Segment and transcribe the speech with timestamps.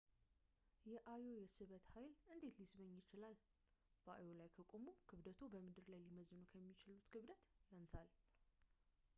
[0.91, 3.35] የአዮ የስበት ኃይል እንዴት ሊስበኝ ይችላል
[4.05, 7.41] በአዮ ላይ ከቆሙ ክብደትዎ በምድር ላይ ሊመዝኑ ከሚችሉት ክብደቱ
[7.77, 8.09] ያንሳል